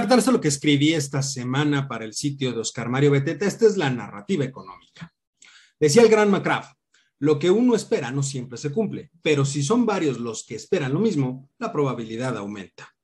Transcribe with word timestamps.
adelantarse 0.00 0.32
lo 0.32 0.40
que 0.40 0.48
escribí 0.48 0.94
esta 0.94 1.22
semana 1.22 1.86
para 1.86 2.06
el 2.06 2.14
sitio 2.14 2.52
de 2.52 2.60
Oscar 2.60 2.88
Mario 2.88 3.10
Beteta, 3.10 3.44
esta 3.44 3.66
es 3.66 3.76
la 3.76 3.90
narrativa 3.90 4.46
económica. 4.46 5.12
Decía 5.78 6.00
el 6.00 6.08
gran 6.08 6.30
McCraft, 6.30 6.72
lo 7.18 7.38
que 7.38 7.50
uno 7.50 7.74
espera 7.74 8.10
no 8.10 8.22
siempre 8.22 8.56
se 8.56 8.72
cumple, 8.72 9.10
pero 9.20 9.44
si 9.44 9.62
son 9.62 9.84
varios 9.84 10.18
los 10.18 10.46
que 10.46 10.54
esperan 10.54 10.94
lo 10.94 11.00
mismo, 11.00 11.50
la 11.58 11.70
probabilidad 11.70 12.34
aumenta. 12.38 12.94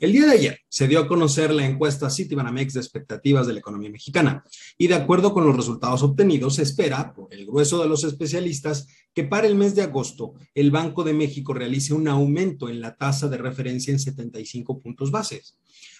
El 0.00 0.12
día 0.12 0.26
de 0.26 0.32
ayer 0.32 0.60
se 0.68 0.88
dio 0.88 1.00
a 1.00 1.08
conocer 1.08 1.52
la 1.52 1.66
encuesta 1.66 2.10
Citibanamex 2.10 2.74
de 2.74 2.80
expectativas 2.80 3.46
de 3.46 3.54
la 3.54 3.60
economía 3.60 3.90
mexicana 3.90 4.44
y 4.76 4.88
de 4.88 4.94
acuerdo 4.94 5.32
con 5.32 5.46
los 5.46 5.56
resultados 5.56 6.02
obtenidos 6.02 6.56
se 6.56 6.62
espera, 6.62 7.14
por 7.14 7.32
el 7.32 7.46
grueso 7.46 7.80
de 7.80 7.88
los 7.88 8.04
especialistas, 8.04 8.88
que 9.14 9.24
para 9.24 9.46
el 9.46 9.54
mes 9.54 9.74
de 9.74 9.82
agosto 9.82 10.34
el 10.54 10.70
Banco 10.70 11.04
de 11.04 11.14
México 11.14 11.54
realice 11.54 11.94
un 11.94 12.08
aumento 12.08 12.68
en 12.68 12.80
la 12.80 12.96
tasa 12.96 13.28
de 13.28 13.38
referencia 13.38 13.92
en 13.92 14.00
75 14.00 14.80
puntos 14.80 15.10
bases, 15.10 15.56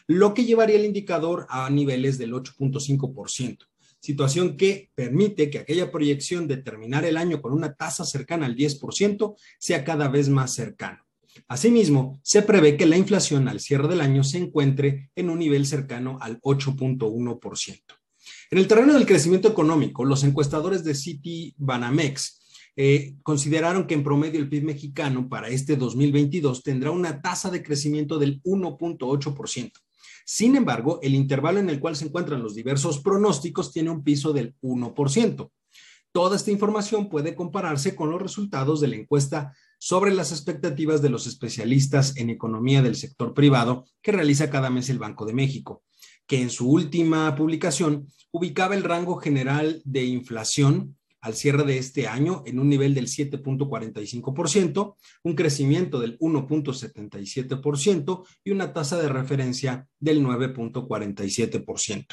lo 0.06 0.34
que 0.34 0.44
llevaría 0.44 0.76
el 0.76 0.84
indicador 0.84 1.46
a 1.48 1.68
niveles 1.70 2.18
del 2.18 2.32
8.5% 2.32 3.66
situación 4.04 4.58
que 4.58 4.90
permite 4.94 5.48
que 5.48 5.58
aquella 5.58 5.90
proyección 5.90 6.46
de 6.46 6.58
terminar 6.58 7.06
el 7.06 7.16
año 7.16 7.40
con 7.40 7.54
una 7.54 7.72
tasa 7.72 8.04
cercana 8.04 8.44
al 8.44 8.54
10% 8.54 9.34
sea 9.58 9.82
cada 9.82 10.08
vez 10.08 10.28
más 10.28 10.52
cercano. 10.52 10.98
Asimismo, 11.48 12.20
se 12.22 12.42
prevé 12.42 12.76
que 12.76 12.84
la 12.84 12.98
inflación 12.98 13.48
al 13.48 13.60
cierre 13.60 13.88
del 13.88 14.02
año 14.02 14.22
se 14.22 14.36
encuentre 14.36 15.10
en 15.16 15.30
un 15.30 15.38
nivel 15.38 15.64
cercano 15.64 16.18
al 16.20 16.38
8.1%. 16.42 17.80
En 18.50 18.58
el 18.58 18.68
terreno 18.68 18.92
del 18.92 19.06
crecimiento 19.06 19.48
económico, 19.48 20.04
los 20.04 20.22
encuestadores 20.22 20.84
de 20.84 20.94
City 20.94 21.54
Banamex 21.56 22.42
eh, 22.76 23.14
consideraron 23.22 23.86
que 23.86 23.94
en 23.94 24.04
promedio 24.04 24.38
el 24.38 24.50
PIB 24.50 24.64
mexicano 24.64 25.30
para 25.30 25.48
este 25.48 25.76
2022 25.76 26.62
tendrá 26.62 26.90
una 26.90 27.22
tasa 27.22 27.50
de 27.50 27.62
crecimiento 27.62 28.18
del 28.18 28.42
1.8%. 28.42 29.72
Sin 30.24 30.56
embargo, 30.56 30.98
el 31.02 31.14
intervalo 31.14 31.60
en 31.60 31.68
el 31.68 31.80
cual 31.80 31.96
se 31.96 32.06
encuentran 32.06 32.42
los 32.42 32.54
diversos 32.54 33.00
pronósticos 33.00 33.72
tiene 33.72 33.90
un 33.90 34.02
piso 34.02 34.32
del 34.32 34.54
1%. 34.62 35.50
Toda 36.12 36.36
esta 36.36 36.50
información 36.50 37.08
puede 37.08 37.34
compararse 37.34 37.96
con 37.96 38.10
los 38.10 38.22
resultados 38.22 38.80
de 38.80 38.88
la 38.88 38.96
encuesta 38.96 39.52
sobre 39.78 40.14
las 40.14 40.30
expectativas 40.30 41.02
de 41.02 41.10
los 41.10 41.26
especialistas 41.26 42.16
en 42.16 42.30
economía 42.30 42.82
del 42.82 42.96
sector 42.96 43.34
privado 43.34 43.84
que 44.00 44.12
realiza 44.12 44.48
cada 44.48 44.70
mes 44.70 44.88
el 44.88 44.98
Banco 44.98 45.26
de 45.26 45.34
México, 45.34 45.82
que 46.26 46.40
en 46.40 46.50
su 46.50 46.70
última 46.70 47.34
publicación 47.34 48.06
ubicaba 48.30 48.76
el 48.76 48.84
rango 48.84 49.16
general 49.16 49.82
de 49.84 50.04
inflación 50.04 50.96
al 51.24 51.34
cierre 51.34 51.64
de 51.64 51.78
este 51.78 52.06
año 52.06 52.42
en 52.44 52.58
un 52.58 52.68
nivel 52.68 52.92
del 52.92 53.06
7.45%, 53.06 54.96
un 55.22 55.34
crecimiento 55.34 55.98
del 55.98 56.18
1.77% 56.18 58.26
y 58.44 58.50
una 58.50 58.74
tasa 58.74 59.00
de 59.00 59.08
referencia 59.08 59.88
del 59.98 60.22
9.47%. 60.22 62.06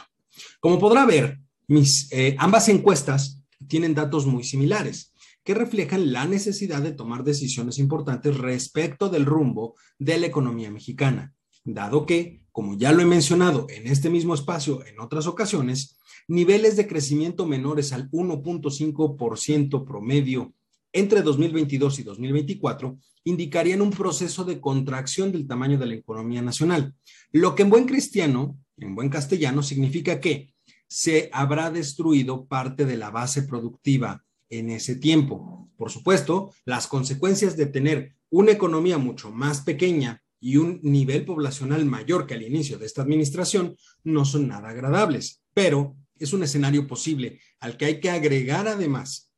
Como 0.61 0.79
podrá 0.79 1.05
ver, 1.05 1.41
mis, 1.67 2.09
eh, 2.13 2.37
ambas 2.39 2.69
encuestas 2.69 3.43
tienen 3.67 3.93
datos 3.93 4.25
muy 4.25 4.45
similares 4.45 5.13
que 5.43 5.55
reflejan 5.55 6.13
la 6.13 6.25
necesidad 6.25 6.81
de 6.81 6.93
tomar 6.93 7.25
decisiones 7.25 7.79
importantes 7.79 8.37
respecto 8.37 9.09
del 9.09 9.25
rumbo 9.25 9.75
de 9.99 10.19
la 10.19 10.27
economía 10.27 10.71
mexicana, 10.71 11.33
dado 11.65 12.05
que, 12.05 12.40
como 12.51 12.77
ya 12.77 12.91
lo 12.91 13.01
he 13.01 13.05
mencionado 13.05 13.67
en 13.69 13.87
este 13.87 14.09
mismo 14.09 14.33
espacio 14.33 14.85
en 14.85 14.99
otras 14.99 15.27
ocasiones, 15.27 15.97
niveles 16.27 16.75
de 16.75 16.87
crecimiento 16.87 17.45
menores 17.45 17.93
al 17.93 18.09
1.5% 18.11 19.85
promedio 19.85 20.53
entre 20.93 21.21
2022 21.21 21.99
y 21.99 22.03
2024 22.03 22.97
indicarían 23.23 23.81
un 23.81 23.91
proceso 23.91 24.43
de 24.43 24.59
contracción 24.59 25.31
del 25.31 25.47
tamaño 25.47 25.77
de 25.77 25.85
la 25.85 25.95
economía 25.95 26.41
nacional, 26.41 26.93
lo 27.31 27.55
que 27.55 27.63
en 27.63 27.69
buen 27.69 27.85
cristiano, 27.85 28.57
en 28.77 28.95
buen 28.95 29.09
castellano, 29.09 29.63
significa 29.63 30.19
que 30.19 30.53
se 30.87 31.29
habrá 31.31 31.71
destruido 31.71 32.45
parte 32.45 32.85
de 32.85 32.97
la 32.97 33.11
base 33.11 33.43
productiva 33.43 34.25
en 34.49 34.69
ese 34.69 34.95
tiempo. 34.95 35.69
Por 35.77 35.89
supuesto, 35.89 36.53
las 36.65 36.87
consecuencias 36.87 37.55
de 37.55 37.67
tener 37.67 38.15
una 38.29 38.51
economía 38.51 38.97
mucho 38.97 39.31
más 39.31 39.61
pequeña 39.61 40.21
y 40.41 40.57
un 40.57 40.79
nivel 40.83 41.23
poblacional 41.23 41.85
mayor 41.85 42.25
que 42.25 42.33
al 42.33 42.41
inicio 42.41 42.77
de 42.77 42.87
esta 42.87 43.03
administración 43.03 43.77
no 44.03 44.25
son 44.25 44.47
nada 44.47 44.69
agradables, 44.69 45.43
pero 45.53 45.95
es 46.17 46.33
un 46.33 46.43
escenario 46.43 46.87
posible 46.87 47.39
al 47.59 47.77
que 47.77 47.85
hay 47.85 47.99
que 47.99 48.09
agregar 48.09 48.67
además 48.67 49.31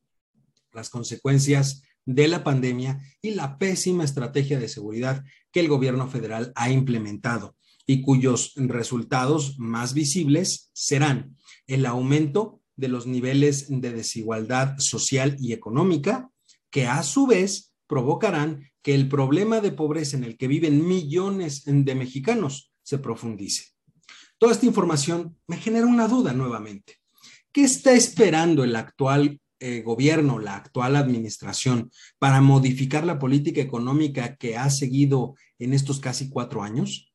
las 0.71 0.89
consecuencias 0.89 1.83
de 2.05 2.27
la 2.27 2.43
pandemia 2.43 3.01
y 3.21 3.31
la 3.31 3.57
pésima 3.57 4.03
estrategia 4.03 4.59
de 4.59 4.67
seguridad 4.69 5.23
que 5.51 5.59
el 5.59 5.67
gobierno 5.67 6.07
federal 6.07 6.51
ha 6.55 6.71
implementado 6.71 7.55
y 7.85 8.01
cuyos 8.01 8.53
resultados 8.55 9.59
más 9.59 9.93
visibles 9.93 10.71
serán 10.73 11.37
el 11.67 11.85
aumento 11.85 12.61
de 12.75 12.87
los 12.87 13.05
niveles 13.05 13.65
de 13.69 13.91
desigualdad 13.91 14.77
social 14.79 15.35
y 15.39 15.53
económica, 15.53 16.31
que 16.69 16.87
a 16.87 17.03
su 17.03 17.27
vez 17.27 17.72
provocarán 17.93 18.71
que 18.81 18.95
el 18.95 19.07
problema 19.07 19.61
de 19.61 19.71
pobreza 19.71 20.17
en 20.17 20.23
el 20.23 20.35
que 20.35 20.47
viven 20.47 20.87
millones 20.87 21.61
de 21.63 21.93
mexicanos 21.93 22.73
se 22.81 22.97
profundice. 22.97 23.65
Toda 24.39 24.51
esta 24.51 24.65
información 24.65 25.37
me 25.45 25.57
genera 25.57 25.85
una 25.85 26.07
duda 26.07 26.33
nuevamente. 26.33 26.95
¿Qué 27.51 27.63
está 27.63 27.93
esperando 27.93 28.63
el 28.63 28.75
actual 28.75 29.39
eh, 29.59 29.83
gobierno, 29.83 30.39
la 30.39 30.55
actual 30.55 30.95
administración, 30.95 31.91
para 32.17 32.41
modificar 32.41 33.05
la 33.05 33.19
política 33.19 33.61
económica 33.61 34.37
que 34.37 34.57
ha 34.57 34.71
seguido 34.71 35.35
en 35.59 35.75
estos 35.75 35.99
casi 35.99 36.29
cuatro 36.29 36.63
años? 36.63 37.13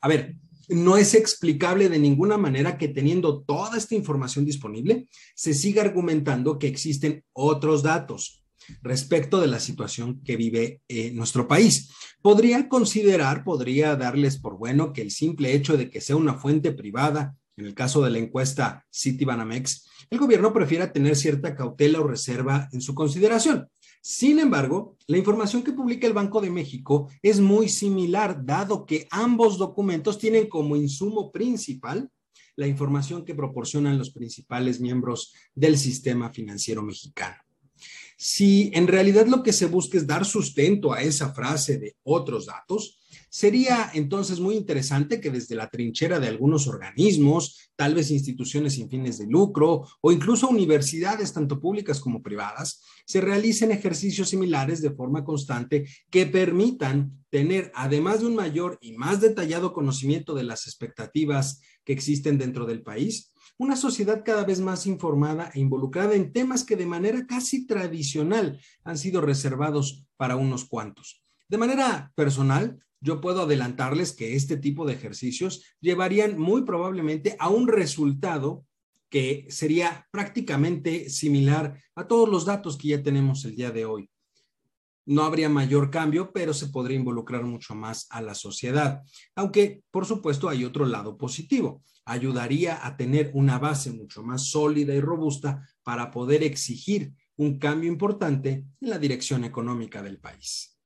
A 0.00 0.06
ver, 0.06 0.36
no 0.68 0.96
es 0.96 1.14
explicable 1.14 1.88
de 1.88 1.98
ninguna 1.98 2.38
manera 2.38 2.78
que 2.78 2.86
teniendo 2.86 3.42
toda 3.42 3.76
esta 3.76 3.96
información 3.96 4.44
disponible, 4.44 5.08
se 5.34 5.54
siga 5.54 5.82
argumentando 5.82 6.56
que 6.56 6.68
existen 6.68 7.24
otros 7.32 7.82
datos 7.82 8.44
respecto 8.82 9.40
de 9.40 9.46
la 9.46 9.60
situación 9.60 10.22
que 10.22 10.36
vive 10.36 10.82
eh, 10.88 11.10
nuestro 11.12 11.48
país. 11.48 11.90
Podría 12.22 12.68
considerar, 12.68 13.44
podría 13.44 13.96
darles 13.96 14.38
por 14.38 14.58
bueno 14.58 14.92
que 14.92 15.02
el 15.02 15.10
simple 15.10 15.54
hecho 15.54 15.76
de 15.76 15.90
que 15.90 16.00
sea 16.00 16.16
una 16.16 16.34
fuente 16.34 16.72
privada, 16.72 17.36
en 17.56 17.66
el 17.66 17.74
caso 17.74 18.02
de 18.02 18.10
la 18.10 18.18
encuesta 18.18 18.86
Citibanamex, 18.94 19.88
el 20.10 20.18
gobierno 20.18 20.52
prefiera 20.52 20.92
tener 20.92 21.16
cierta 21.16 21.56
cautela 21.56 22.00
o 22.00 22.06
reserva 22.06 22.68
en 22.72 22.80
su 22.80 22.94
consideración. 22.94 23.68
Sin 24.00 24.38
embargo, 24.38 24.96
la 25.06 25.18
información 25.18 25.62
que 25.62 25.72
publica 25.72 26.06
el 26.06 26.12
Banco 26.12 26.40
de 26.40 26.50
México 26.50 27.10
es 27.20 27.40
muy 27.40 27.68
similar, 27.68 28.44
dado 28.44 28.86
que 28.86 29.08
ambos 29.10 29.58
documentos 29.58 30.18
tienen 30.18 30.48
como 30.48 30.76
insumo 30.76 31.32
principal 31.32 32.10
la 32.56 32.66
información 32.66 33.24
que 33.24 33.34
proporcionan 33.34 33.98
los 33.98 34.10
principales 34.10 34.80
miembros 34.80 35.32
del 35.54 35.78
sistema 35.78 36.30
financiero 36.30 36.82
mexicano. 36.82 37.36
Si 38.20 38.72
en 38.74 38.88
realidad 38.88 39.28
lo 39.28 39.44
que 39.44 39.52
se 39.52 39.66
busca 39.66 39.96
es 39.96 40.06
dar 40.06 40.24
sustento 40.24 40.92
a 40.92 41.02
esa 41.02 41.32
frase 41.32 41.78
de 41.78 41.96
otros 42.02 42.46
datos, 42.46 42.98
Sería 43.30 43.90
entonces 43.92 44.40
muy 44.40 44.56
interesante 44.56 45.20
que 45.20 45.30
desde 45.30 45.54
la 45.54 45.68
trinchera 45.68 46.18
de 46.18 46.28
algunos 46.28 46.66
organismos, 46.66 47.70
tal 47.76 47.94
vez 47.94 48.10
instituciones 48.10 48.74
sin 48.74 48.88
fines 48.88 49.18
de 49.18 49.26
lucro 49.26 49.86
o 50.00 50.12
incluso 50.12 50.48
universidades 50.48 51.32
tanto 51.34 51.60
públicas 51.60 52.00
como 52.00 52.22
privadas, 52.22 52.82
se 53.04 53.20
realicen 53.20 53.70
ejercicios 53.70 54.30
similares 54.30 54.80
de 54.80 54.92
forma 54.92 55.24
constante 55.24 55.86
que 56.10 56.24
permitan 56.24 57.22
tener, 57.28 57.70
además 57.74 58.20
de 58.20 58.26
un 58.26 58.34
mayor 58.34 58.78
y 58.80 58.92
más 58.92 59.20
detallado 59.20 59.74
conocimiento 59.74 60.34
de 60.34 60.44
las 60.44 60.66
expectativas 60.66 61.60
que 61.84 61.92
existen 61.92 62.38
dentro 62.38 62.64
del 62.64 62.82
país, 62.82 63.32
una 63.56 63.76
sociedad 63.76 64.22
cada 64.24 64.44
vez 64.44 64.60
más 64.60 64.86
informada 64.86 65.50
e 65.54 65.60
involucrada 65.60 66.14
en 66.14 66.32
temas 66.32 66.64
que 66.64 66.76
de 66.76 66.86
manera 66.86 67.26
casi 67.26 67.66
tradicional 67.66 68.60
han 68.84 68.98
sido 68.98 69.20
reservados 69.20 70.06
para 70.16 70.36
unos 70.36 70.64
cuantos. 70.64 71.22
De 71.48 71.58
manera 71.58 72.12
personal, 72.14 72.78
yo 73.00 73.20
puedo 73.20 73.42
adelantarles 73.42 74.12
que 74.12 74.34
este 74.34 74.56
tipo 74.56 74.86
de 74.86 74.94
ejercicios 74.94 75.64
llevarían 75.80 76.38
muy 76.38 76.62
probablemente 76.62 77.36
a 77.38 77.48
un 77.48 77.68
resultado 77.68 78.66
que 79.08 79.46
sería 79.48 80.06
prácticamente 80.10 81.08
similar 81.08 81.80
a 81.94 82.06
todos 82.06 82.28
los 82.28 82.44
datos 82.44 82.76
que 82.76 82.88
ya 82.88 83.02
tenemos 83.02 83.44
el 83.44 83.56
día 83.56 83.70
de 83.70 83.86
hoy. 83.86 84.10
No 85.08 85.22
habría 85.22 85.48
mayor 85.48 85.90
cambio, 85.90 86.32
pero 86.34 86.52
se 86.52 86.66
podría 86.66 86.98
involucrar 86.98 87.42
mucho 87.42 87.74
más 87.74 88.06
a 88.10 88.20
la 88.20 88.34
sociedad. 88.34 89.02
Aunque, 89.34 89.82
por 89.90 90.04
supuesto, 90.04 90.50
hay 90.50 90.66
otro 90.66 90.84
lado 90.84 91.16
positivo. 91.16 91.82
Ayudaría 92.04 92.86
a 92.86 92.94
tener 92.98 93.30
una 93.32 93.58
base 93.58 93.90
mucho 93.90 94.22
más 94.22 94.50
sólida 94.50 94.94
y 94.94 95.00
robusta 95.00 95.66
para 95.82 96.10
poder 96.10 96.42
exigir 96.42 97.14
un 97.36 97.58
cambio 97.58 97.90
importante 97.90 98.66
en 98.80 98.90
la 98.90 98.98
dirección 98.98 99.44
económica 99.44 100.02
del 100.02 100.18
país. 100.18 100.77